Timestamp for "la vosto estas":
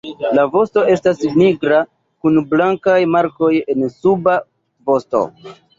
0.37-1.21